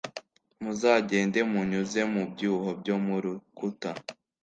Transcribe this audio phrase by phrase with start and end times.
[0.63, 3.89] muzagenda munyuze mu byuho byo mu rukuta